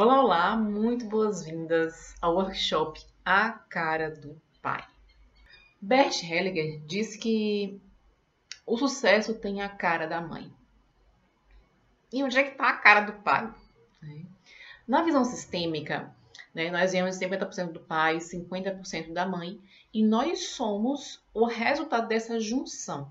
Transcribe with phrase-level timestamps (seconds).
[0.00, 4.86] Olá, olá, muito boas-vindas ao workshop A Cara do Pai.
[5.80, 7.80] Bert Hellinger diz que
[8.64, 10.52] o sucesso tem a cara da mãe.
[12.12, 13.52] E onde é que está a cara do pai?
[14.86, 16.14] Na visão sistêmica,
[16.54, 19.60] né, nós vemos 50% do pai, 50% da mãe,
[19.92, 23.10] e nós somos o resultado dessa junção.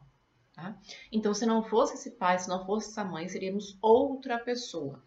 [0.53, 0.73] Tá?
[1.11, 5.05] Então, se não fosse esse pai, se não fosse essa mãe, seríamos outra pessoa.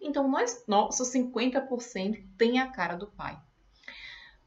[0.00, 3.38] Então, nós, nosso 50% tem a cara do pai.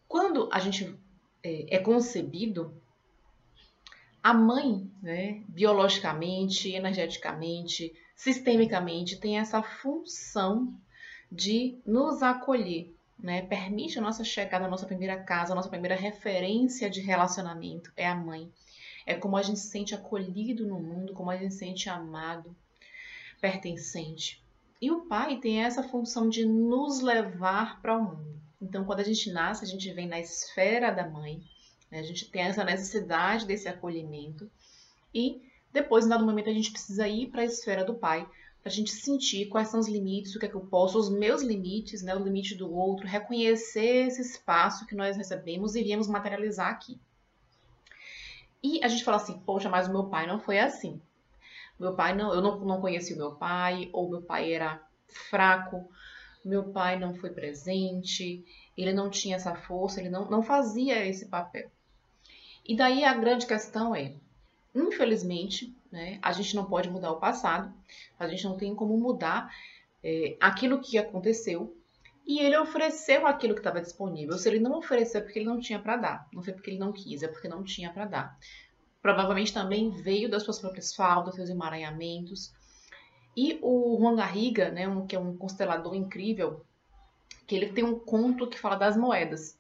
[0.08, 0.98] Quando a gente
[1.44, 2.74] é, é concebido,
[4.24, 10.74] a mãe, né, biologicamente, energeticamente, sistemicamente, tem essa função
[11.32, 13.42] de nos acolher, né?
[13.44, 18.08] Permite a nossa chegada à nossa primeira casa, a nossa primeira referência de relacionamento é
[18.08, 18.52] a mãe.
[19.06, 22.56] É como a gente se sente acolhido no mundo, como a gente se sente amado,
[23.40, 24.44] pertencente.
[24.82, 28.42] E o pai tem essa função de nos levar para o mundo.
[28.60, 31.40] Então, quando a gente nasce, a gente vem na esfera da mãe,
[31.92, 32.00] né?
[32.00, 34.50] a gente tem essa necessidade desse acolhimento.
[35.14, 35.40] E
[35.72, 38.28] depois, em dado momento, a gente precisa ir para a esfera do pai,
[38.62, 41.10] para a gente sentir quais são os limites, o que é que eu posso, os
[41.10, 46.08] meus limites, né, o limite do outro, reconhecer esse espaço que nós recebemos e viemos
[46.08, 47.00] materializar aqui.
[48.64, 51.02] E a gente fala assim, poxa, mas o meu pai não foi assim.
[51.82, 55.90] Meu pai não, eu não, não conheci o meu pai, ou meu pai era fraco,
[56.46, 58.46] meu pai não foi presente,
[58.78, 61.72] ele não tinha essa força, ele não, não fazia esse papel.
[62.64, 64.14] E daí a grande questão é,
[64.76, 67.74] infelizmente, né, a gente não pode mudar o passado,
[68.20, 69.52] a gente não tem como mudar
[70.04, 71.76] é, aquilo que aconteceu,
[72.28, 74.38] e ele ofereceu aquilo que estava disponível.
[74.38, 76.78] Se ele não ofereceu é porque ele não tinha para dar, não foi porque ele
[76.78, 78.40] não quis, é porque não tinha para dar.
[79.02, 82.54] Provavelmente também veio das suas próprias faltas, seus emaranhamentos.
[83.36, 86.66] E o Juan Garriga, né, um, que é um constelador incrível,
[87.48, 89.58] que ele tem um conto que fala das moedas.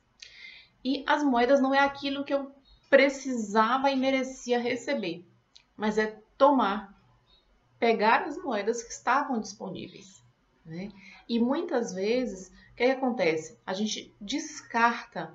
[0.83, 2.51] E as moedas não é aquilo que eu
[2.89, 5.25] precisava e merecia receber,
[5.77, 6.93] mas é tomar,
[7.79, 10.21] pegar as moedas que estavam disponíveis.
[10.65, 10.91] Né?
[11.27, 13.57] E muitas vezes, o que, é que acontece?
[13.65, 15.33] A gente descarta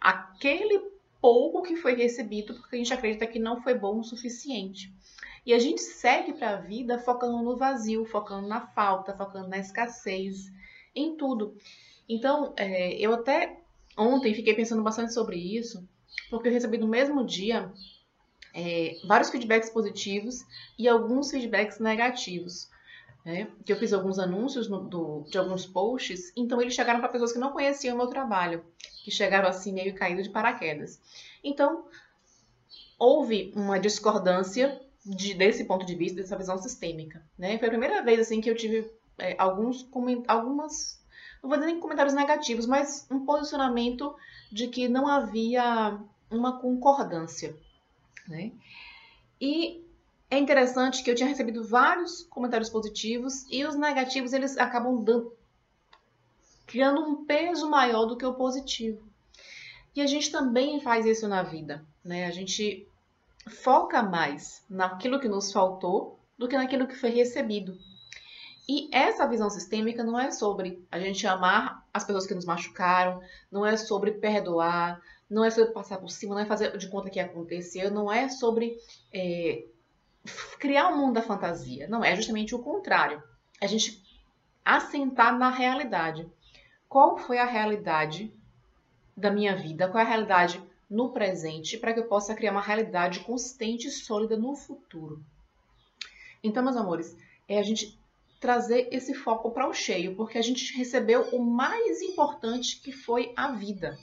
[0.00, 4.92] aquele pouco que foi recebido porque a gente acredita que não foi bom o suficiente.
[5.44, 9.58] E a gente segue para a vida focando no vazio, focando na falta, focando na
[9.58, 10.52] escassez,
[10.94, 11.56] em tudo.
[12.08, 13.60] Então, é, eu até
[13.96, 15.88] ontem fiquei pensando bastante sobre isso,
[16.30, 17.72] porque eu recebi no mesmo dia
[18.54, 20.44] é, vários feedbacks positivos
[20.78, 22.68] e alguns feedbacks negativos.
[23.24, 23.48] Né?
[23.64, 27.32] Que eu fiz alguns anúncios no, do, de alguns posts, então eles chegaram para pessoas
[27.32, 28.64] que não conheciam o meu trabalho,
[29.04, 31.00] que chegaram assim meio caído de paraquedas.
[31.42, 31.84] Então,
[32.98, 37.22] houve uma discordância de, desse ponto de vista, dessa visão sistêmica.
[37.38, 37.58] Né?
[37.58, 39.88] Foi a primeira vez assim que eu tive é, alguns
[40.26, 41.02] algumas,
[41.42, 44.14] não vou dizer nem comentários negativos, mas um posicionamento
[44.50, 45.98] de que não havia
[46.30, 47.56] uma concordância.
[48.26, 48.52] Né?
[49.40, 49.84] E
[50.30, 55.32] é interessante que eu tinha recebido vários comentários positivos e os negativos eles acabam dando,
[56.66, 59.02] criando um peso maior do que o positivo.
[59.96, 62.26] E a gente também faz isso na vida, né?
[62.26, 62.86] A gente
[63.48, 67.76] foca mais naquilo que nos faltou do que naquilo que foi recebido.
[68.68, 73.22] E essa visão sistêmica não é sobre a gente amar as pessoas que nos machucaram,
[73.50, 77.08] não é sobre perdoar, não é sobre passar por cima, não é fazer de conta
[77.08, 78.76] que aconteceu, não é sobre
[79.10, 79.64] é,
[80.58, 81.88] criar um mundo da fantasia.
[81.88, 83.22] Não, é justamente o contrário.
[83.60, 84.02] A gente
[84.64, 86.30] assentar na realidade.
[86.88, 88.32] Qual foi a realidade
[89.16, 89.88] da minha vida?
[89.88, 93.90] Qual é a realidade no presente para que eu possa criar uma realidade consistente e
[93.90, 95.24] sólida no futuro?
[96.42, 97.16] Então, meus amores,
[97.48, 97.98] é a gente
[98.40, 103.32] trazer esse foco para o cheio, porque a gente recebeu o mais importante que foi
[103.36, 103.98] a vida.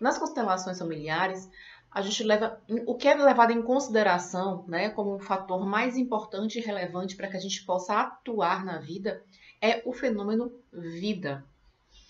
[0.00, 1.50] Nas constelações familiares,
[1.94, 6.58] a gente leva o que é levado em consideração, né, como um fator mais importante
[6.58, 9.22] e relevante para que a gente possa atuar na vida
[9.60, 11.44] é o fenômeno vida.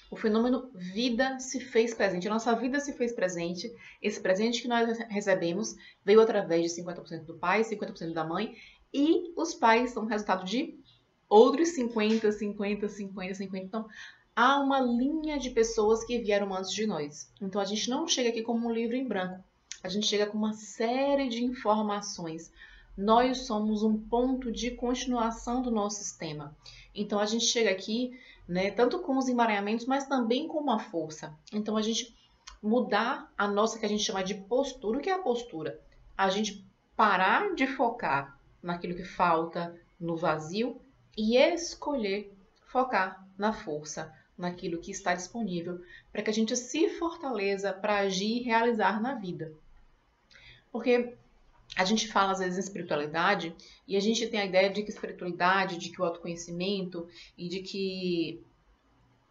[0.09, 3.75] O fenômeno vida se fez presente, a nossa vida se fez presente.
[4.01, 5.75] Esse presente que nós recebemos
[6.05, 8.55] veio através de 50% do pai, 50% da mãe,
[8.95, 10.79] e os pais são resultado de
[11.29, 13.65] outros 50, 50, 50, 50.
[13.65, 13.89] Então,
[14.37, 17.33] há uma linha de pessoas que vieram antes de nós.
[17.41, 19.43] Então, a gente não chega aqui como um livro em branco.
[19.83, 22.53] A gente chega com uma série de informações.
[22.97, 26.57] Nós somos um ponto de continuação do nosso sistema.
[26.95, 31.37] Então, a gente chega aqui, né, tanto com os emaranhamentos, mas também com uma força.
[31.53, 32.15] Então, a gente
[32.63, 34.99] mudar a nossa, que a gente chama de postura.
[34.99, 35.81] O que é a postura?
[36.17, 36.65] A gente
[36.95, 40.81] parar de focar naquilo que falta, no vazio,
[41.17, 42.33] e escolher
[42.67, 45.81] focar na força, naquilo que está disponível,
[46.13, 49.53] para que a gente se fortaleça para agir e realizar na vida.
[50.73, 51.15] Porque
[51.77, 53.55] a gente fala às vezes em espiritualidade
[53.87, 57.61] e a gente tem a ideia de que espiritualidade, de que o autoconhecimento e de
[57.61, 58.43] que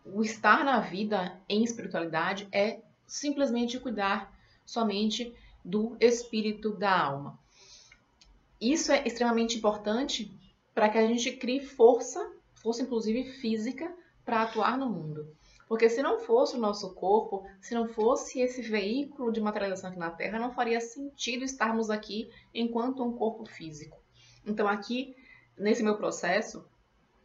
[0.05, 4.33] o estar na vida em espiritualidade é simplesmente cuidar
[4.65, 7.39] somente do espírito da alma.
[8.59, 10.31] Isso é extremamente importante
[10.73, 13.93] para que a gente crie força, força inclusive física,
[14.23, 15.35] para atuar no mundo.
[15.71, 19.99] Porque se não fosse o nosso corpo, se não fosse esse veículo de materialização aqui
[19.99, 23.97] na Terra, não faria sentido estarmos aqui enquanto um corpo físico.
[24.45, 25.15] Então, aqui,
[25.57, 26.67] nesse meu processo,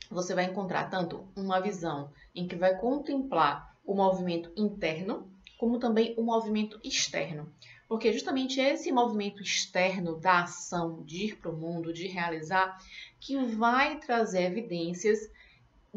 [0.09, 5.29] você vai encontrar tanto uma visão em que vai contemplar o movimento interno,
[5.59, 7.53] como também o movimento externo.
[7.89, 12.79] Porque justamente esse movimento externo da ação, de ir para o mundo, de realizar,
[13.19, 15.19] que vai trazer evidências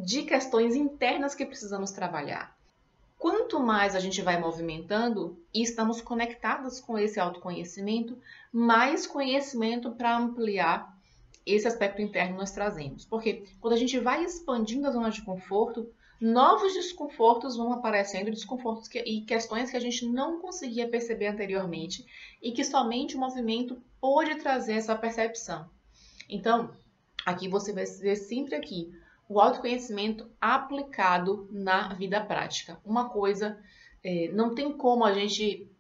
[0.02, 2.58] de questões internas que precisamos trabalhar.
[3.18, 8.18] Quanto mais a gente vai movimentando e estamos conectados com esse autoconhecimento,
[8.52, 10.98] mais conhecimento para ampliar
[11.46, 13.04] esse aspecto interno nós trazemos.
[13.06, 15.90] Porque quando a gente vai expandindo a zona de conforto,
[16.22, 22.06] novos desconfortos vão aparecendo, desconfortos que, e questões que a gente não conseguia perceber anteriormente
[22.42, 25.70] e que somente o movimento pode trazer essa percepção.
[26.30, 26.72] Então,
[27.26, 28.94] aqui você vai ver sempre aqui
[29.30, 32.80] o autoconhecimento aplicado na vida prática.
[32.84, 33.60] Uma coisa,
[34.04, 35.72] é, não tem como a gente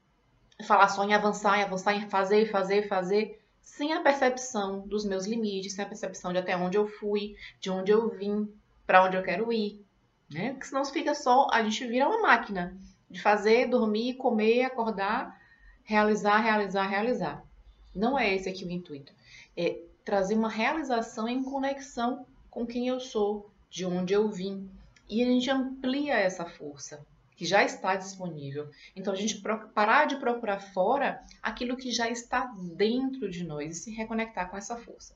[0.65, 5.25] falar só em avançar, em avançar, em fazer, fazer, fazer, sem a percepção dos meus
[5.25, 8.47] limites, sem a percepção de até onde eu fui, de onde eu vim,
[8.85, 9.83] para onde eu quero ir.
[10.29, 10.51] Né?
[10.51, 12.77] Porque senão fica só, a gente vira uma máquina
[13.09, 15.35] de fazer, dormir, comer, acordar,
[15.83, 17.43] realizar, realizar, realizar.
[17.95, 19.11] Não é esse aqui o intuito.
[19.57, 24.69] É trazer uma realização em conexão com quem eu sou, de onde eu vim.
[25.09, 27.05] E a gente amplia essa força
[27.35, 28.69] que já está disponível.
[28.95, 29.41] Então a gente
[29.73, 34.57] parar de procurar fora aquilo que já está dentro de nós e se reconectar com
[34.57, 35.15] essa força.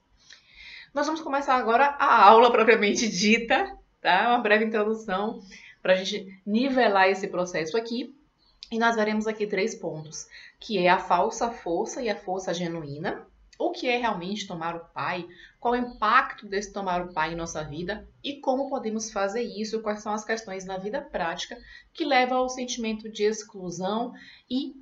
[0.94, 4.30] Nós vamos começar agora a aula propriamente dita, tá?
[4.30, 5.42] Uma breve introdução
[5.82, 8.16] para a gente nivelar esse processo aqui.
[8.72, 10.26] E nós veremos aqui três pontos,
[10.60, 13.28] que é a falsa força e a força genuína,
[13.64, 15.26] o que é realmente tomar o Pai,
[15.60, 19.82] qual o impacto desse tomar o Pai em nossa vida e como podemos fazer isso,
[19.82, 21.58] quais são as questões na vida prática
[21.94, 24.14] que levam ao sentimento de exclusão
[24.50, 24.76] e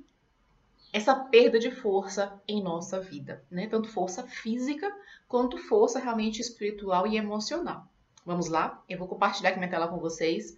[0.92, 3.66] essa perda de força em nossa vida, né?
[3.66, 4.92] Tanto força física
[5.28, 7.86] quanto força realmente espiritual e emocional.
[8.26, 8.82] Vamos lá?
[8.88, 10.56] Eu vou compartilhar aqui minha tela com vocês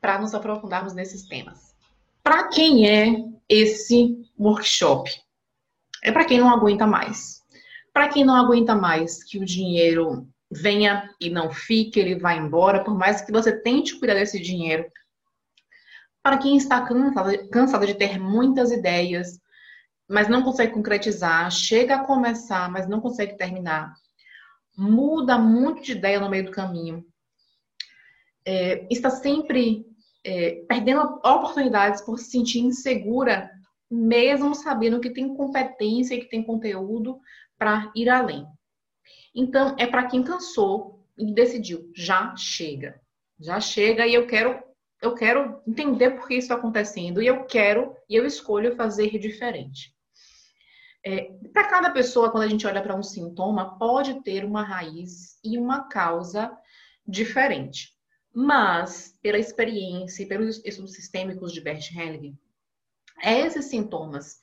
[0.00, 1.74] para nos aprofundarmos nesses temas.
[2.22, 5.10] Para quem é esse workshop?
[6.02, 7.37] é para quem não aguenta mais.
[7.92, 12.82] Para quem não aguenta mais que o dinheiro venha e não fique, ele vai embora,
[12.82, 14.86] por mais que você tente cuidar desse dinheiro.
[16.22, 19.40] Para quem está cansado, cansado de ter muitas ideias,
[20.08, 23.94] mas não consegue concretizar, chega a começar, mas não consegue terminar,
[24.76, 27.04] muda muito de ideia no meio do caminho,
[28.44, 29.84] é, está sempre
[30.24, 33.50] é, perdendo oportunidades por se sentir insegura
[33.90, 37.18] mesmo sabendo que tem competência e que tem conteúdo
[37.58, 38.46] para ir além.
[39.34, 43.00] Então, é para quem cansou e decidiu, já chega.
[43.40, 44.62] Já chega e eu quero
[45.00, 49.16] eu quero entender por que isso está acontecendo e eu quero e eu escolho fazer
[49.16, 49.94] diferente.
[51.06, 55.38] É, para cada pessoa, quando a gente olha para um sintoma, pode ter uma raiz
[55.44, 56.50] e uma causa
[57.06, 57.96] diferente.
[58.34, 61.90] Mas, pela experiência e pelos estudos sistêmicos de Bert
[63.46, 64.40] esses sintomas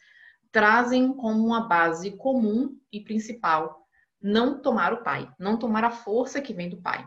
[0.56, 3.86] trazem como uma base comum e principal
[4.22, 7.06] não tomar o pai, não tomar a força que vem do pai.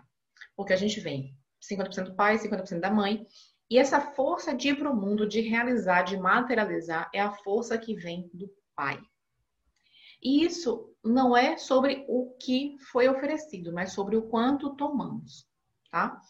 [0.54, 3.26] Porque a gente vem 50% do pai, 50% da mãe,
[3.70, 7.78] e essa força de ir para o mundo, de realizar, de materializar, é a força
[7.78, 9.00] que vem do pai.
[10.22, 15.48] E isso não é sobre o que foi oferecido, mas sobre o quanto tomamos,
[15.90, 16.20] tá?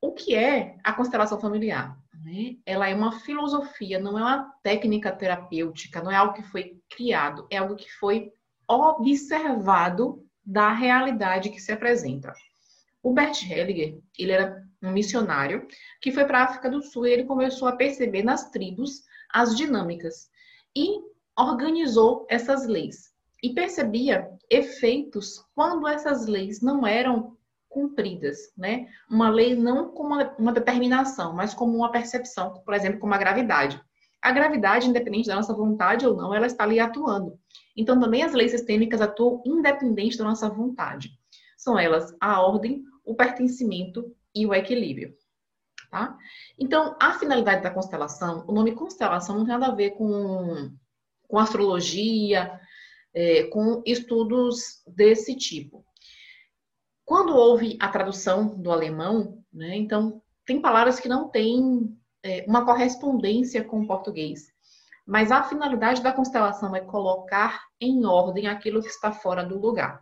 [0.00, 1.96] O que é a constelação familiar?
[2.22, 2.56] Né?
[2.66, 7.46] Ela é uma filosofia, não é uma técnica terapêutica, não é algo que foi criado,
[7.50, 8.30] é algo que foi
[8.68, 12.32] observado da realidade que se apresenta.
[13.02, 15.66] O Bert Hellinger, ele era um missionário
[16.00, 19.56] que foi para a África do Sul e ele começou a perceber nas tribos as
[19.56, 20.28] dinâmicas
[20.76, 21.00] e
[21.38, 23.10] organizou essas leis
[23.42, 27.36] e percebia efeitos quando essas leis não eram
[27.70, 28.88] cumpridas, né?
[29.08, 33.80] Uma lei não como uma determinação, mas como uma percepção, por exemplo, como a gravidade.
[34.20, 37.38] A gravidade, independente da nossa vontade ou não, ela está ali atuando.
[37.74, 41.10] Então, também as leis sistêmicas atuam independente da nossa vontade.
[41.56, 45.14] São elas a ordem, o pertencimento e o equilíbrio.
[45.90, 46.16] Tá?
[46.58, 50.70] Então, a finalidade da constelação, o nome constelação não tem nada a ver com,
[51.26, 52.60] com astrologia,
[53.14, 55.84] é, com estudos desse tipo.
[57.10, 62.64] Quando houve a tradução do alemão, né, então tem palavras que não têm é, uma
[62.64, 64.52] correspondência com o português.
[65.04, 70.00] Mas a finalidade da constelação é colocar em ordem aquilo que está fora do lugar.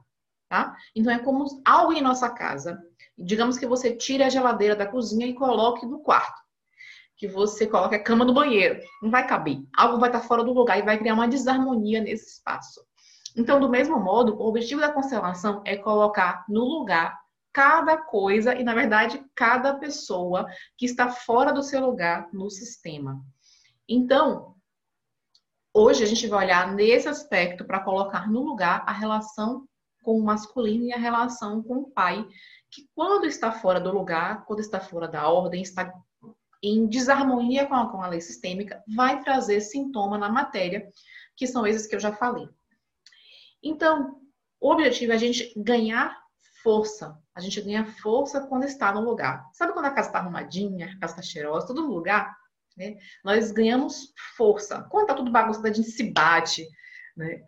[0.51, 0.77] Tá?
[0.95, 2.79] Então é como algo em nossa casa.
[3.17, 6.39] Digamos que você tire a geladeira da cozinha e coloque no quarto.
[7.17, 8.83] Que você coloque a cama no banheiro.
[9.03, 9.57] Não vai caber.
[9.75, 12.87] Algo vai estar fora do lugar e vai criar uma desarmonia nesse espaço.
[13.39, 17.17] Então, do mesmo modo, o objetivo da constelação é colocar no lugar
[17.53, 20.45] cada coisa e, na verdade, cada pessoa
[20.77, 23.25] que está fora do seu lugar no sistema.
[23.89, 24.57] Então,
[25.73, 29.69] hoje a gente vai olhar nesse aspecto para colocar no lugar a relação
[30.03, 32.27] com o masculino e a relação com o pai,
[32.69, 35.93] que quando está fora do lugar, quando está fora da ordem, está
[36.61, 40.89] em desarmonia com a, com a lei sistêmica, vai trazer sintoma na matéria,
[41.37, 42.49] que são esses que eu já falei.
[43.63, 44.21] Então,
[44.61, 46.17] o objetivo é a gente ganhar
[46.63, 47.19] força.
[47.35, 49.49] A gente ganha força quando está no lugar.
[49.53, 52.37] Sabe quando a casa está arrumadinha, a casa está cheirosa, tudo no lugar?
[52.77, 52.97] Né?
[53.25, 54.83] Nós ganhamos força.
[54.91, 56.67] Quando está tudo bagunçado, a gente se bate.
[57.17, 57.45] Né?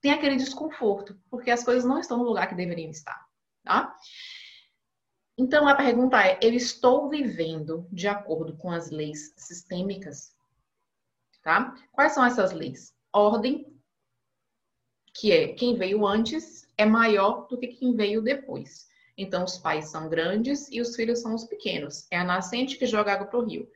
[0.00, 3.24] Tem aquele desconforto, porque as coisas não estão no lugar que deveriam estar.
[3.64, 3.94] Tá?
[5.36, 10.34] Então a pergunta é: eu estou vivendo de acordo com as leis sistêmicas?
[11.42, 11.74] Tá?
[11.92, 12.94] Quais são essas leis?
[13.12, 13.73] Ordem,
[15.14, 18.88] que é quem veio antes é maior do que quem veio depois.
[19.16, 22.06] Então, os pais são grandes e os filhos são os pequenos.
[22.10, 23.68] É a nascente que joga água para o rio.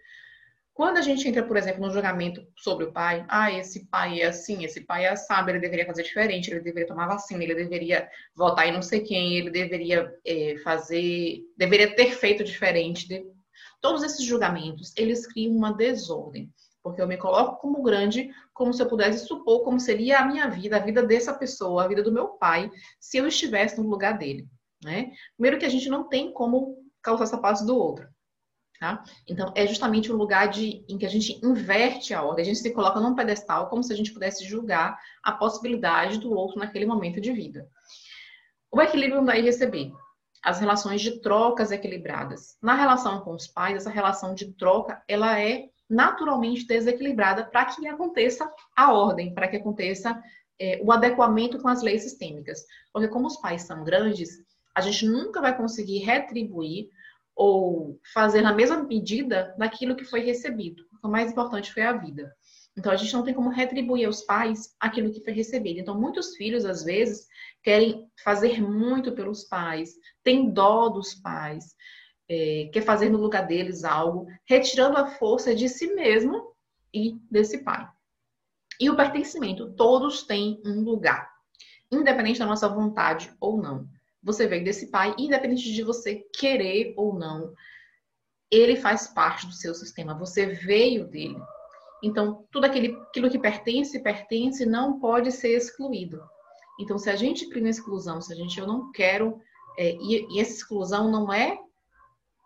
[0.74, 4.26] Quando a gente entra, por exemplo, no julgamento sobre o pai, ah, esse pai é
[4.26, 8.08] assim, esse pai é assado, ele deveria fazer diferente, ele deveria tomar vacina, ele deveria
[8.34, 13.26] votar em não sei quem, ele deveria é, fazer, deveria ter feito diferente.
[13.80, 16.52] Todos esses julgamentos, eles criam uma desordem.
[16.82, 20.48] Porque eu me coloco como grande, como se eu pudesse supor como seria a minha
[20.48, 22.70] vida, a vida dessa pessoa, a vida do meu pai,
[23.00, 24.48] se eu estivesse no lugar dele.
[24.82, 25.12] Né?
[25.36, 28.08] Primeiro que a gente não tem como causar sapatos do outro.
[28.78, 29.02] Tá?
[29.26, 32.46] Então, é justamente o um lugar de, em que a gente inverte a ordem, a
[32.46, 36.60] gente se coloca num pedestal como se a gente pudesse julgar a possibilidade do outro
[36.60, 37.68] naquele momento de vida.
[38.70, 39.92] O equilíbrio dar e receber.
[40.44, 42.56] As relações de trocas equilibradas.
[42.62, 47.86] Na relação com os pais, essa relação de troca, ela é naturalmente desequilibrada para que
[47.86, 50.20] aconteça a ordem, para que aconteça
[50.60, 52.64] é, o adequamento com as leis sistêmicas.
[52.92, 54.30] Porque como os pais são grandes,
[54.74, 56.88] a gente nunca vai conseguir retribuir
[57.34, 60.84] ou fazer na mesma medida daquilo que foi recebido.
[61.02, 62.32] O mais importante foi a vida.
[62.76, 65.80] Então a gente não tem como retribuir aos pais aquilo que foi recebido.
[65.80, 67.26] Então muitos filhos às vezes
[67.62, 71.74] querem fazer muito pelos pais, têm dó dos pais,
[72.28, 76.52] é, quer fazer no lugar deles algo, retirando a força de si mesmo
[76.92, 77.88] e desse pai.
[78.80, 81.30] E o pertencimento, todos têm um lugar,
[81.90, 83.88] independente da nossa vontade ou não.
[84.22, 87.52] Você veio desse pai, independente de você querer ou não,
[88.50, 91.40] ele faz parte do seu sistema, você veio dele.
[92.02, 96.22] Então, tudo aquele, aquilo que pertence, pertence, não pode ser excluído.
[96.80, 99.40] Então, se a gente cria uma exclusão, se a gente, eu não quero,
[99.76, 101.58] é, e, e essa exclusão não é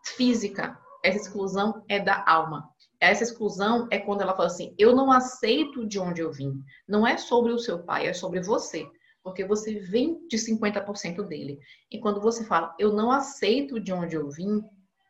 [0.02, 0.78] física.
[1.02, 2.68] Essa exclusão é da alma.
[3.00, 6.62] Essa exclusão é quando ela fala assim: eu não aceito de onde eu vim.
[6.86, 8.86] Não é sobre o seu pai, é sobre você.
[9.22, 11.58] Porque você vem de 50% dele.
[11.90, 14.62] E quando você fala, eu não aceito de onde eu vim,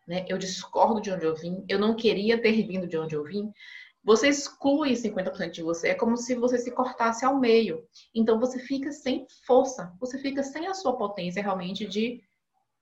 [0.06, 0.24] né?
[0.28, 3.50] eu discordo de onde eu vim, eu não queria ter vindo de onde eu vim,
[4.04, 5.88] você exclui 50% de você.
[5.88, 7.84] É como se você se cortasse ao meio.
[8.14, 12.20] Então você fica sem força, você fica sem a sua potência realmente de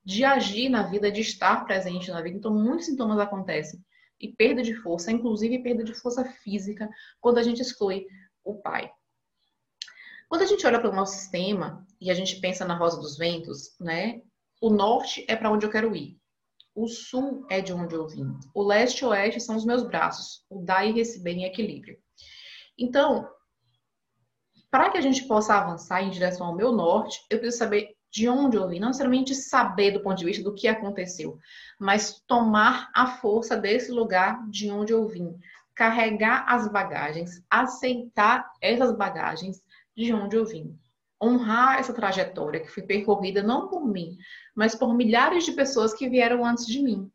[0.04, 2.36] de agir na vida, de estar presente na vida.
[2.36, 3.84] Então, muitos sintomas acontecem.
[4.18, 6.88] E perda de força, inclusive perda de força física,
[7.20, 8.06] quando a gente exclui
[8.44, 8.90] o pai.
[10.28, 13.16] Quando a gente olha para o nosso sistema e a gente pensa na rosa dos
[13.16, 14.22] ventos, né?
[14.60, 16.20] O norte é para onde eu quero ir.
[16.74, 18.38] O sul é de onde eu vim.
[18.54, 20.44] O leste e oeste são os meus braços.
[20.48, 21.98] O dar e receber em equilíbrio.
[22.78, 23.28] Então,
[24.70, 28.28] para que a gente possa avançar em direção ao meu norte, eu preciso saber de
[28.28, 31.38] onde eu vim, não necessariamente saber do ponto de vista do que aconteceu,
[31.78, 35.38] mas tomar a força desse lugar de onde eu vim,
[35.74, 39.62] carregar as bagagens, aceitar essas bagagens
[39.96, 40.76] de onde eu vim,
[41.22, 44.18] honrar essa trajetória que foi percorrida não por mim,
[44.54, 47.10] mas por milhares de pessoas que vieram antes de mim,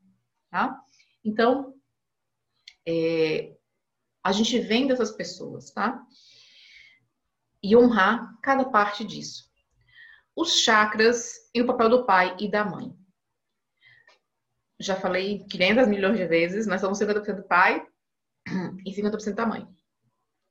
[0.49, 0.79] tá?
[1.23, 1.73] Então,
[2.87, 3.53] é,
[4.23, 6.01] a gente vem dessas pessoas, tá?
[7.61, 9.45] E honrar cada parte disso
[10.35, 12.93] os chakras e o papel do pai e da mãe.
[14.79, 17.85] já falei 500 milhões de vezes, nós somos 50% do pai
[18.85, 19.67] e 50% da mãe.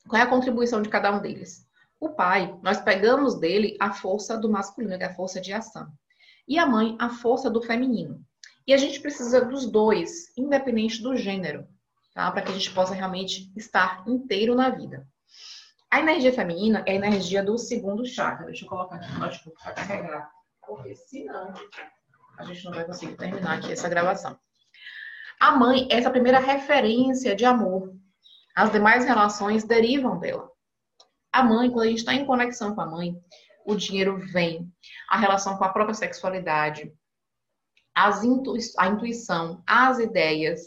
[0.09, 1.67] Qual é a contribuição de cada um deles?
[2.00, 5.91] O pai, nós pegamos dele a força do masculino, que é a força de ação.
[6.47, 8.23] E a mãe, a força do feminino.
[8.67, 11.67] E a gente precisa dos dois, independente do gênero,
[12.14, 12.31] tá?
[12.31, 15.07] Para que a gente possa realmente estar inteiro na vida.
[15.94, 18.46] A energia feminina é a energia do segundo chakra.
[18.46, 20.28] Deixa eu colocar aqui o notebook para carregar,
[20.66, 21.54] porque senão
[22.36, 24.36] a gente não vai conseguir terminar aqui essa gravação.
[25.38, 27.94] A mãe é essa primeira referência de amor.
[28.56, 30.50] As demais relações derivam dela.
[31.32, 33.16] A mãe, quando a gente está em conexão com a mãe,
[33.64, 34.68] o dinheiro vem,
[35.08, 36.92] a relação com a própria sexualidade,
[38.24, 40.60] intui a intuição, as ideias,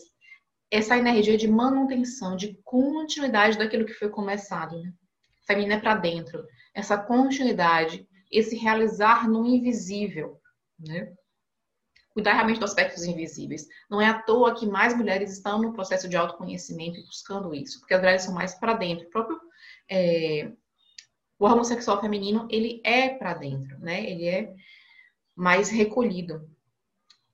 [0.72, 4.82] essa energia de manutenção, de continuidade daquilo que foi começado.
[4.82, 4.94] Né?
[5.48, 6.46] Feminina para dentro.
[6.74, 10.40] Essa continuidade, esse realizar no invisível.
[10.78, 11.12] Né?
[12.18, 13.68] cuidar realmente dos aspectos invisíveis.
[13.88, 17.80] Não é à toa que mais mulheres estão no processo de autoconhecimento e buscando isso,
[17.80, 19.06] porque as mulheres são mais para dentro.
[19.06, 19.40] O próprio
[19.88, 20.52] é,
[21.38, 24.04] o hormônio sexual feminino, ele é para dentro, né?
[24.10, 24.56] Ele é
[25.36, 26.50] mais recolhido.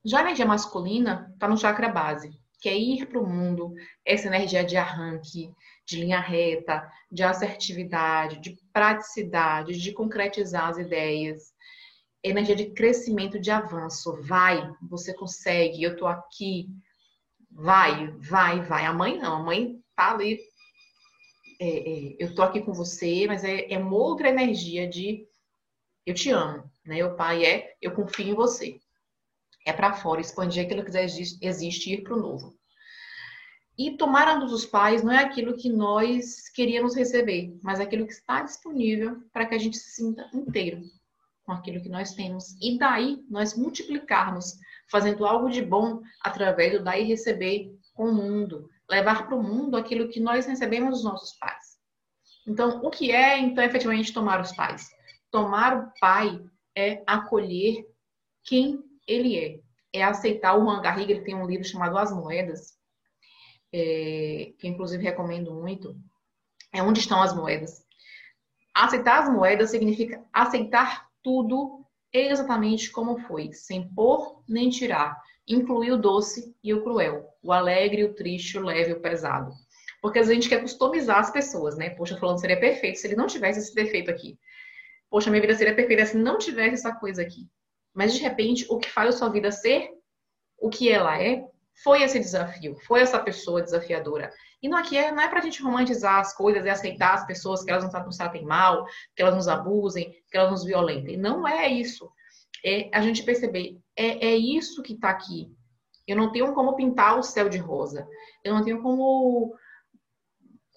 [0.04, 3.74] Já a energia masculina está no chakra base, que é ir para o mundo,
[4.06, 5.52] essa energia de arranque,
[5.86, 11.52] de linha reta, de assertividade, de praticidade, de concretizar as ideias,
[12.22, 14.18] energia de crescimento, de avanço.
[14.22, 16.66] Vai, você consegue, eu tô aqui.
[17.50, 18.86] Vai, vai, vai.
[18.86, 20.40] A mãe não, a mãe tá ali.
[21.60, 25.28] É, é, eu tô aqui com você, mas é, é uma outra energia de
[26.06, 27.04] eu te amo, né?
[27.04, 28.80] O pai é eu confio em você.
[29.64, 30.90] É para fora, expandir aquilo que
[31.40, 32.54] existe e ir para o novo.
[33.76, 38.12] E tomar a dos pais não é aquilo que nós queríamos receber, mas aquilo que
[38.12, 40.80] está disponível para que a gente se sinta inteiro,
[41.44, 42.56] com aquilo que nós temos.
[42.62, 44.54] E daí nós multiplicarmos,
[44.90, 49.76] fazendo algo de bom através do daí receber com o mundo, levar para o mundo
[49.76, 51.74] aquilo que nós recebemos dos nossos pais.
[52.46, 54.88] Então, o que é, então, efetivamente tomar os pais?
[55.30, 56.40] Tomar o pai
[56.76, 57.84] é acolher
[58.44, 59.60] quem ele é.
[59.92, 60.56] É aceitar.
[60.56, 62.74] O Juan Garriga ele tem um livro chamado As Moedas,
[63.72, 65.96] é, que inclusive recomendo muito.
[66.72, 67.84] É Onde Estão as Moedas.
[68.74, 75.16] Aceitar as moedas significa aceitar tudo exatamente como foi, sem pôr nem tirar.
[75.46, 79.52] Incluir o doce e o cruel, o alegre, o triste, o leve o pesado.
[80.02, 81.90] Porque a gente quer customizar as pessoas, né?
[81.90, 84.38] Poxa, falando seria perfeito se ele não tivesse esse defeito aqui.
[85.08, 87.48] Poxa, minha vida seria perfeita se não tivesse essa coisa aqui.
[87.94, 89.90] Mas de repente, o que faz a sua vida ser
[90.58, 91.44] o que ela é
[91.82, 94.32] foi esse desafio, foi essa pessoa desafiadora.
[94.62, 97.62] E não, aqui é, não é pra gente romantizar as coisas e aceitar as pessoas
[97.62, 101.16] que elas nos tratem mal, que elas nos abusem, que elas nos violentem.
[101.16, 102.10] Não é isso.
[102.64, 105.52] É a gente perceber, é, é isso que está aqui.
[106.06, 108.06] Eu não tenho como pintar o céu de rosa.
[108.42, 109.54] Eu não tenho como,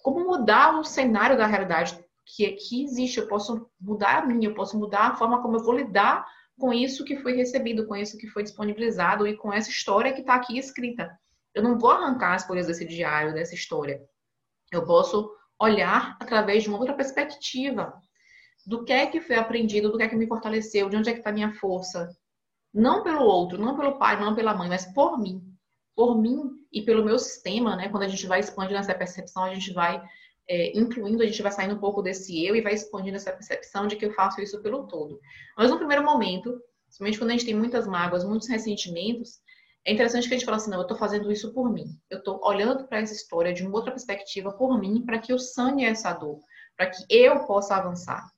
[0.02, 3.20] como mudar o cenário da realidade que, que existe.
[3.20, 6.26] Eu posso mudar a minha, eu posso mudar a forma como eu vou lidar
[6.58, 10.20] com isso que foi recebido, com isso que foi disponibilizado e com essa história que
[10.20, 11.08] está aqui escrita.
[11.54, 14.00] Eu não vou arrancar as folhas desse diário, dessa história.
[14.70, 17.94] Eu posso olhar através de uma outra perspectiva
[18.66, 21.12] do que é que foi aprendido, do que é que me fortaleceu, de onde é
[21.12, 22.08] que está a minha força.
[22.74, 25.42] Não pelo outro, não pelo pai, não pela mãe, mas por mim.
[25.96, 27.88] Por mim e pelo meu sistema, né?
[27.88, 30.02] Quando a gente vai expandindo essa percepção, a gente vai
[30.48, 33.86] é, incluindo, a gente vai saindo um pouco desse eu e vai expandindo essa percepção
[33.86, 35.20] de que eu faço isso pelo todo.
[35.56, 39.40] Mas no primeiro momento, principalmente quando a gente tem muitas mágoas, muitos ressentimentos,
[39.84, 41.86] é interessante que a gente fala assim, não, eu estou fazendo isso por mim.
[42.10, 45.38] Eu estou olhando para essa história de uma outra perspectiva por mim, para que eu
[45.38, 46.40] sane essa dor,
[46.76, 48.30] para que eu possa avançar.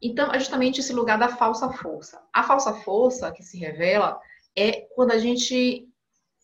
[0.00, 2.20] Então, é justamente esse lugar da falsa força.
[2.32, 4.20] A falsa força que se revela
[4.56, 5.88] é quando a gente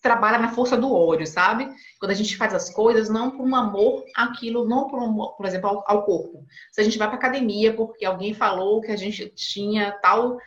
[0.09, 1.69] trabalha na força do ódio, sabe?
[1.99, 5.47] Quando a gente faz as coisas não por um amor àquilo, não por, um, por
[5.47, 6.45] exemplo, ao, ao corpo.
[6.73, 10.39] Se a gente vai para academia porque alguém falou que a gente tinha tal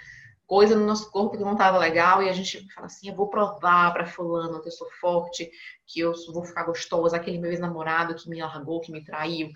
[0.47, 3.29] coisa no nosso corpo que não estava legal e a gente fala assim, eu vou
[3.29, 5.49] provar para fulano que eu sou forte,
[5.87, 9.49] que eu vou ficar gostosa, aquele meu ex-namorado que me largou, que me traiu.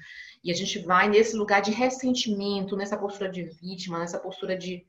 [0.43, 4.85] E a gente vai nesse lugar de ressentimento, nessa postura de vítima, nessa postura de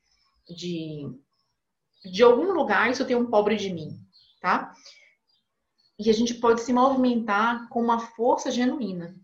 [0.49, 1.11] de,
[2.05, 3.99] de algum lugar isso tem um pobre de mim,
[4.41, 4.73] tá?
[5.99, 9.17] E a gente pode se movimentar com uma força genuína,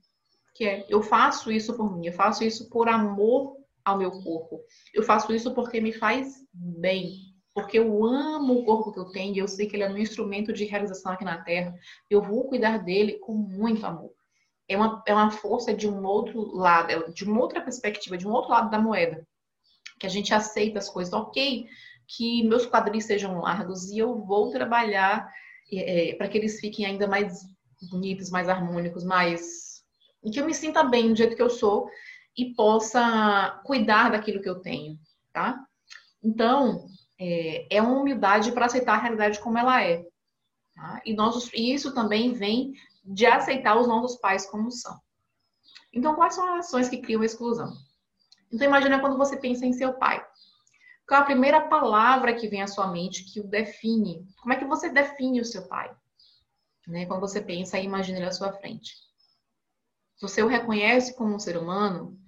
[0.54, 4.60] que é eu faço isso por mim, eu faço isso por amor ao meu corpo.
[4.94, 9.36] Eu faço isso porque me faz bem, porque eu amo o corpo que eu tenho,
[9.36, 11.74] eu sei que ele é um instrumento de realização aqui na Terra.
[12.08, 14.12] Eu vou cuidar dele com muito amor.
[14.68, 18.26] É uma, é uma força de um outro lado, é de uma outra perspectiva, de
[18.26, 19.26] um outro lado da moeda.
[20.00, 21.12] Que a gente aceita as coisas.
[21.12, 21.66] Ok,
[22.06, 25.30] que meus quadris sejam largos e eu vou trabalhar
[25.78, 27.40] é, para que eles fiquem ainda mais
[27.90, 29.82] bonitos, mais harmônicos, mais.
[30.22, 31.88] e que eu me sinta bem do jeito que eu sou
[32.36, 34.98] e possa cuidar daquilo que eu tenho,
[35.32, 35.62] tá?
[36.22, 36.86] Então,
[37.18, 40.04] é, é uma humildade para aceitar a realidade como ela é.
[40.74, 41.02] Tá?
[41.04, 42.72] E, nós, e isso também vem
[43.04, 44.98] de aceitar os nossos pais como são.
[45.92, 47.72] Então, quais são as ações que criam exclusão?
[48.50, 50.24] Então, imagina quando você pensa em seu pai.
[51.06, 54.26] Qual é a primeira palavra que vem à sua mente que o define?
[54.40, 55.94] Como é que você define o seu pai?
[56.86, 57.06] Né?
[57.06, 58.94] Quando você pensa e imagina ele à sua frente.
[60.20, 62.18] Você o reconhece como um ser humano,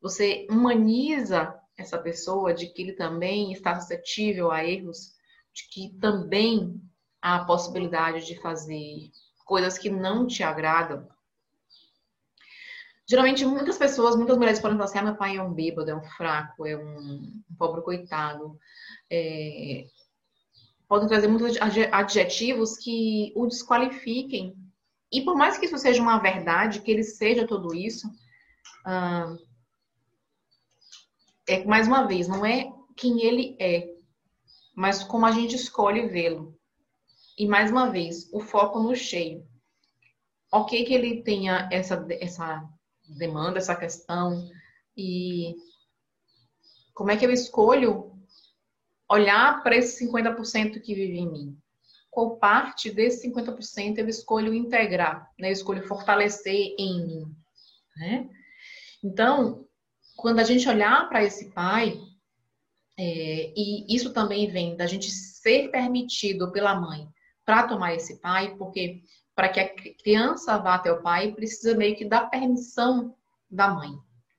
[0.00, 5.14] você humaniza essa pessoa de que ele também está suscetível a erros,
[5.52, 6.80] de que também
[7.20, 9.10] há a possibilidade de fazer
[9.44, 11.08] coisas que não te agradam.
[13.06, 15.94] Geralmente, muitas pessoas, muitas mulheres podem falar assim: ah, meu pai é um bêbado, é
[15.94, 18.58] um fraco, é um, um pobre coitado.
[19.10, 19.84] É...
[20.88, 21.58] Podem trazer muitos
[21.92, 24.54] adjetivos que o desqualifiquem.
[25.12, 28.08] E por mais que isso seja uma verdade, que ele seja tudo isso,
[28.86, 29.36] ah,
[31.46, 33.94] é mais uma vez, não é quem ele é,
[34.74, 36.58] mas como a gente escolhe vê-lo.
[37.36, 39.46] E mais uma vez, o foco no cheio.
[40.52, 42.68] Ok que ele tenha essa, essa
[43.08, 44.50] demanda, essa questão,
[44.96, 45.56] e
[46.92, 48.12] como é que eu escolho
[49.08, 51.58] olhar para esse 50% que vive em mim?
[52.10, 55.48] Qual parte desse 50% eu escolho integrar, né?
[55.48, 57.36] Eu escolho fortalecer em mim,
[57.96, 58.30] né?
[59.02, 59.66] Então,
[60.16, 62.00] quando a gente olhar para esse pai,
[62.96, 67.08] é, e isso também vem da gente ser permitido pela mãe
[67.44, 69.02] para tomar esse pai, porque
[69.34, 73.14] para que a criança vá até o pai, precisa meio que dar permissão
[73.50, 73.90] da mãe,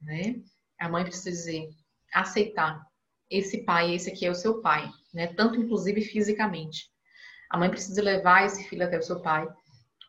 [0.01, 0.41] né?
[0.79, 1.69] A mãe precisa dizer,
[2.13, 2.85] aceitar
[3.29, 5.27] esse pai, esse aqui é o seu pai, né?
[5.27, 6.89] Tanto inclusive fisicamente.
[7.49, 9.47] A mãe precisa levar esse filho até o seu pai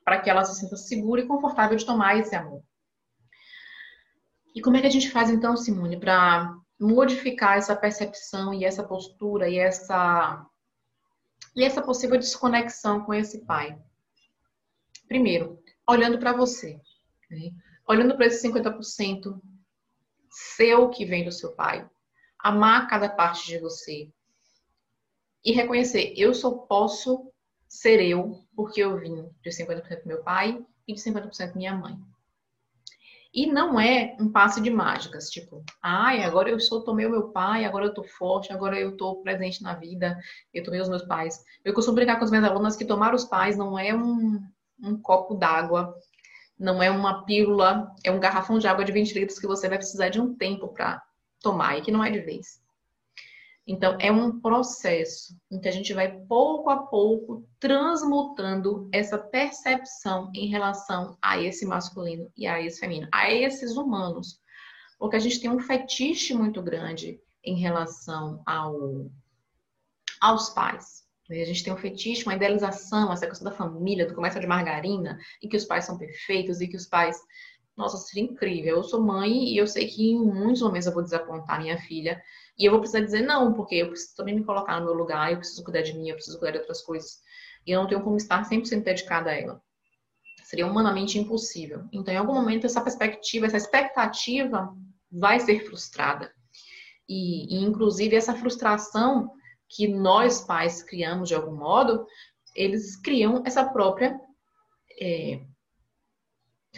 [0.05, 2.63] para que ela se sinta segura e confortável de tomar esse amor.
[4.55, 8.85] E como é que a gente faz então, Simone, para modificar essa percepção e essa
[8.85, 10.47] postura e essa
[11.57, 13.77] e essa possível desconexão com esse pai?
[15.09, 16.81] Primeiro, olhando para você,
[17.31, 17.51] né?
[17.89, 19.41] olhando para esse 50%
[20.31, 21.89] seu que vem do seu pai,
[22.39, 24.11] amar cada parte de você
[25.45, 27.33] e reconhecer, eu só posso
[27.69, 31.97] ser eu porque eu vim de 50% do meu pai e de 50% minha mãe.
[33.33, 37.29] E não é um passe de mágicas, tipo, ai, agora eu sou, tomei o meu
[37.29, 40.19] pai, agora eu tô forte, agora eu tô presente na vida,
[40.55, 41.45] eu tomei os meus pais.
[41.63, 44.41] Eu costumo brincar com as minhas alunas que tomar os pais não é um,
[44.83, 45.95] um copo d'água,
[46.59, 49.79] não é uma pílula, é um garrafão de água de 20 litros que você vai
[49.79, 51.03] precisar de um tempo para
[51.41, 52.61] tomar e que não é de vez.
[53.67, 60.31] Então, é um processo em que a gente vai pouco a pouco transmutando essa percepção
[60.33, 64.41] em relação a esse masculino e a esse feminino, a esses humanos.
[64.99, 69.11] Porque a gente tem um fetiche muito grande em relação ao,
[70.21, 71.06] aos pais.
[71.29, 71.43] Né?
[71.43, 75.19] A gente tem um fetiche, uma idealização, essa questão da família, do comércio de margarina,
[75.43, 77.17] e que os pais são perfeitos, e que os pais.
[77.77, 78.77] Nossa, seria incrível.
[78.77, 82.23] Eu sou mãe e eu sei que em muitos momentos eu vou desapontar minha filha
[82.59, 85.31] e eu vou precisar dizer não, porque eu preciso também me colocar no meu lugar,
[85.31, 87.21] eu preciso cuidar de mim, eu preciso cuidar de outras coisas.
[87.67, 89.63] E eu não tenho como estar 100% dedicada a ela.
[90.43, 91.85] Seria humanamente impossível.
[91.93, 94.73] Então, em algum momento, essa perspectiva, essa expectativa
[95.13, 96.33] vai ser frustrada.
[97.09, 99.36] E, e inclusive, essa frustração
[99.69, 102.07] que nós pais criamos de algum modo,
[102.55, 104.19] eles criam essa própria
[105.01, 105.41] é,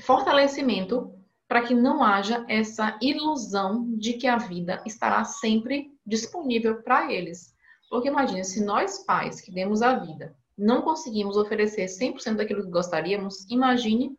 [0.00, 1.14] fortalecimento
[1.46, 7.54] para que não haja essa ilusão de que a vida estará sempre disponível para eles.
[7.88, 12.70] Porque imagine, se nós pais que demos a vida não conseguimos oferecer 100% daquilo que
[12.70, 14.18] gostaríamos, imagine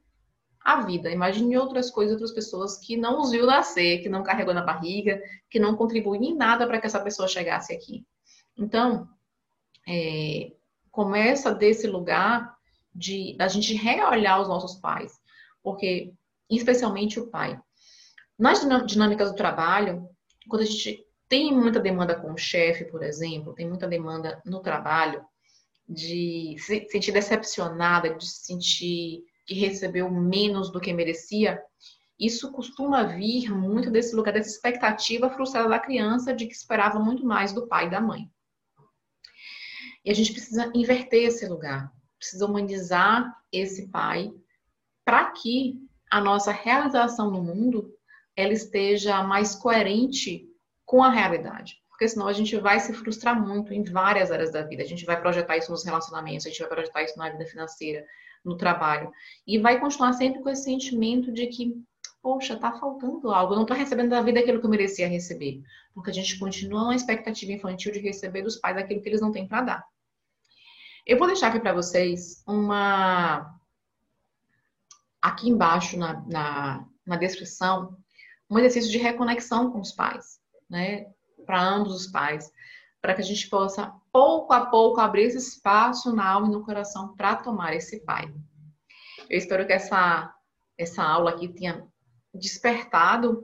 [0.62, 4.54] a vida, imagine outras coisas, outras pessoas que não os viu nascer, que não carregou
[4.54, 8.06] na barriga, que não contribuem em nada para que essa pessoa chegasse aqui.
[8.60, 9.08] Então,
[9.88, 10.52] é,
[10.92, 12.56] começa desse lugar
[12.94, 15.18] de a gente reolhar os nossos pais,
[15.64, 16.14] porque
[16.50, 17.60] especialmente o pai.
[18.38, 20.10] Nas dinâmicas do trabalho,
[20.50, 24.62] quando a gente tem muita demanda com o chefe, por exemplo, tem muita demanda no
[24.62, 25.24] trabalho
[25.88, 31.62] de se sentir decepcionada, de se sentir que recebeu menos do que merecia,
[32.20, 37.26] isso costuma vir muito desse lugar, dessa expectativa frustrada da criança de que esperava muito
[37.26, 38.30] mais do pai e da mãe.
[40.10, 44.34] E a gente precisa inverter esse lugar, precisa humanizar esse pai
[45.06, 45.76] para que
[46.10, 47.94] a nossa realização no mundo
[48.36, 50.50] ela esteja mais coerente
[50.84, 51.76] com a realidade.
[51.90, 54.82] porque senão a gente vai se frustrar muito em várias áreas da vida.
[54.82, 58.04] A gente vai projetar isso nos relacionamentos, a gente vai projetar isso na vida financeira,
[58.44, 59.12] no trabalho,
[59.46, 61.76] e vai continuar sempre com esse sentimento de que,
[62.20, 65.62] poxa, tá faltando algo, eu não tô recebendo da vida aquilo que eu merecia receber,
[65.94, 69.32] porque a gente continua na expectativa infantil de receber dos pais aquilo que eles não
[69.32, 69.99] têm para dar.
[71.10, 73.60] Eu vou deixar aqui para vocês uma
[75.20, 77.98] aqui embaixo na, na, na descrição
[78.48, 81.08] um exercício de reconexão com os pais, né?
[81.48, 82.52] Para ambos os pais,
[83.02, 86.64] para que a gente possa pouco a pouco abrir esse espaço na alma e no
[86.64, 88.32] coração para tomar esse pai.
[89.28, 90.32] Eu espero que essa
[90.78, 91.88] essa aula aqui tenha
[92.36, 93.44] despertado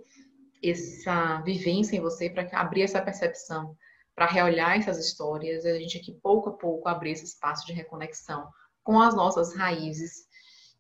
[0.64, 3.76] essa vivência em você para abrir essa percepção,
[4.16, 7.74] para reolhar essas histórias, e a gente aqui pouco a pouco abrir esse espaço de
[7.74, 8.50] reconexão
[8.82, 10.28] com as nossas raízes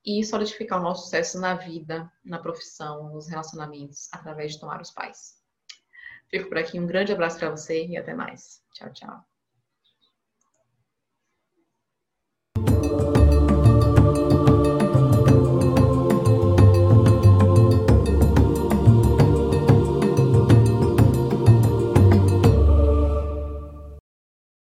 [0.06, 4.91] e solidificar o nosso sucesso na vida, na profissão, nos relacionamentos, através de tomar os
[4.91, 5.36] pais.
[6.30, 8.63] Fico por aqui, um grande abraço para você e até mais.
[8.74, 9.35] Tchau, tchau.